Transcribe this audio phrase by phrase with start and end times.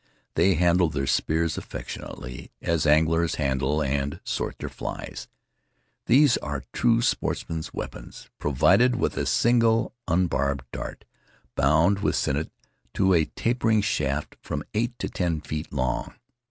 [0.33, 5.27] They handle their spears affectionately, as anglers handle and sort their flies.
[6.07, 11.05] These are true sportsman's weapons, pro vided with a single unbarbed dart,
[11.53, 12.49] bound with sinnet
[12.95, 16.15] to a tapering shaft from eight to ten feet long.